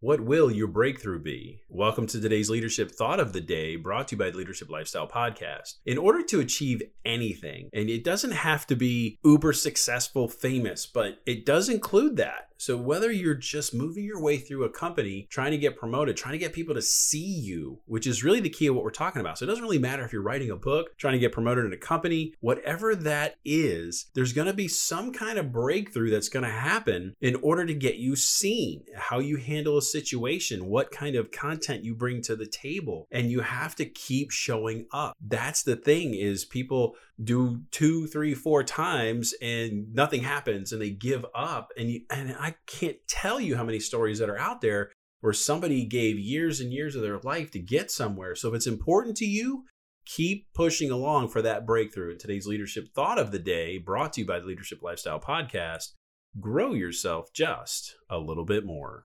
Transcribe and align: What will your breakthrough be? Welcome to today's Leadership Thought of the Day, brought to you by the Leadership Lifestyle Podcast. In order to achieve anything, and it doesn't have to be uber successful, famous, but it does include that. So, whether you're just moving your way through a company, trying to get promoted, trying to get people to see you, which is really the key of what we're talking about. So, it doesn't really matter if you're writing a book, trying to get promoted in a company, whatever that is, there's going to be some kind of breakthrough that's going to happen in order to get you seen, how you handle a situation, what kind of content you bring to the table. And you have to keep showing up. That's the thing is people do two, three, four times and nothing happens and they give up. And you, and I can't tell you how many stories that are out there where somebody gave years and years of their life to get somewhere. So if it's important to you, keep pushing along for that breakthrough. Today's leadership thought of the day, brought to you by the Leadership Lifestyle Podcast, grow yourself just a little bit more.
What 0.00 0.20
will 0.20 0.48
your 0.48 0.68
breakthrough 0.68 1.18
be? 1.18 1.64
Welcome 1.68 2.06
to 2.06 2.20
today's 2.20 2.48
Leadership 2.48 2.92
Thought 2.92 3.18
of 3.18 3.32
the 3.32 3.40
Day, 3.40 3.74
brought 3.74 4.06
to 4.06 4.14
you 4.14 4.18
by 4.20 4.30
the 4.30 4.38
Leadership 4.38 4.70
Lifestyle 4.70 5.08
Podcast. 5.08 5.74
In 5.84 5.98
order 5.98 6.22
to 6.22 6.38
achieve 6.38 6.84
anything, 7.04 7.68
and 7.72 7.90
it 7.90 8.04
doesn't 8.04 8.30
have 8.30 8.64
to 8.68 8.76
be 8.76 9.18
uber 9.24 9.52
successful, 9.52 10.28
famous, 10.28 10.86
but 10.86 11.18
it 11.26 11.44
does 11.44 11.68
include 11.68 12.16
that. 12.16 12.48
So, 12.60 12.76
whether 12.76 13.12
you're 13.12 13.34
just 13.36 13.72
moving 13.72 14.04
your 14.04 14.20
way 14.20 14.36
through 14.36 14.64
a 14.64 14.68
company, 14.68 15.28
trying 15.30 15.52
to 15.52 15.58
get 15.58 15.76
promoted, 15.76 16.16
trying 16.16 16.32
to 16.32 16.38
get 16.38 16.52
people 16.52 16.74
to 16.74 16.82
see 16.82 17.18
you, 17.18 17.78
which 17.86 18.04
is 18.04 18.24
really 18.24 18.40
the 18.40 18.50
key 18.50 18.66
of 18.66 18.74
what 18.74 18.82
we're 18.82 18.90
talking 18.90 19.20
about. 19.20 19.38
So, 19.38 19.44
it 19.44 19.46
doesn't 19.46 19.62
really 19.62 19.78
matter 19.78 20.04
if 20.04 20.12
you're 20.12 20.22
writing 20.22 20.50
a 20.50 20.56
book, 20.56 20.98
trying 20.98 21.12
to 21.12 21.20
get 21.20 21.30
promoted 21.30 21.64
in 21.66 21.72
a 21.72 21.76
company, 21.76 22.34
whatever 22.40 22.96
that 22.96 23.36
is, 23.44 24.06
there's 24.14 24.32
going 24.32 24.48
to 24.48 24.52
be 24.52 24.66
some 24.66 25.12
kind 25.12 25.38
of 25.38 25.52
breakthrough 25.52 26.10
that's 26.10 26.28
going 26.28 26.44
to 26.44 26.50
happen 26.50 27.14
in 27.20 27.36
order 27.36 27.64
to 27.64 27.74
get 27.74 27.96
you 27.96 28.16
seen, 28.16 28.82
how 28.96 29.20
you 29.20 29.36
handle 29.36 29.78
a 29.78 29.82
situation, 29.92 30.66
what 30.66 30.90
kind 30.90 31.16
of 31.16 31.30
content 31.30 31.84
you 31.84 31.94
bring 31.94 32.22
to 32.22 32.36
the 32.36 32.46
table. 32.46 33.06
And 33.10 33.30
you 33.30 33.40
have 33.40 33.74
to 33.76 33.84
keep 33.84 34.30
showing 34.30 34.86
up. 34.92 35.14
That's 35.20 35.62
the 35.62 35.76
thing 35.76 36.14
is 36.14 36.44
people 36.44 36.96
do 37.22 37.62
two, 37.70 38.06
three, 38.06 38.34
four 38.34 38.62
times 38.62 39.34
and 39.42 39.92
nothing 39.92 40.22
happens 40.22 40.72
and 40.72 40.80
they 40.80 40.90
give 40.90 41.24
up. 41.34 41.70
And 41.76 41.90
you, 41.90 42.00
and 42.10 42.36
I 42.38 42.54
can't 42.66 42.98
tell 43.08 43.40
you 43.40 43.56
how 43.56 43.64
many 43.64 43.80
stories 43.80 44.18
that 44.18 44.30
are 44.30 44.38
out 44.38 44.60
there 44.60 44.92
where 45.20 45.32
somebody 45.32 45.84
gave 45.84 46.18
years 46.18 46.60
and 46.60 46.72
years 46.72 46.94
of 46.94 47.02
their 47.02 47.18
life 47.18 47.50
to 47.52 47.58
get 47.58 47.90
somewhere. 47.90 48.34
So 48.34 48.48
if 48.48 48.54
it's 48.54 48.66
important 48.66 49.16
to 49.16 49.24
you, 49.24 49.64
keep 50.06 50.46
pushing 50.54 50.90
along 50.90 51.28
for 51.28 51.42
that 51.42 51.66
breakthrough. 51.66 52.16
Today's 52.16 52.46
leadership 52.46 52.88
thought 52.94 53.18
of 53.18 53.30
the 53.30 53.38
day, 53.38 53.78
brought 53.78 54.14
to 54.14 54.20
you 54.20 54.26
by 54.26 54.38
the 54.38 54.46
Leadership 54.46 54.78
Lifestyle 54.82 55.20
Podcast, 55.20 55.92
grow 56.40 56.72
yourself 56.72 57.32
just 57.32 57.96
a 58.08 58.18
little 58.18 58.44
bit 58.44 58.64
more. 58.64 59.04